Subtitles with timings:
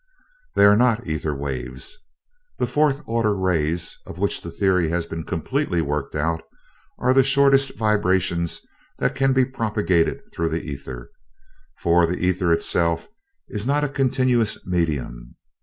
[0.55, 1.95] "They are not ether waves.
[2.57, 6.41] The fourth order rays, of which the theory has been completely worked out,
[6.97, 8.61] are the shortest vibrations
[8.97, 11.11] that can be propagated through the ether;
[11.77, 13.09] for the ether itself
[13.49, 15.35] is not a continuous medium.